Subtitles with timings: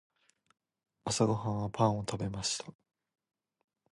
[1.05, 2.65] 朝ごはんはパンを食べました。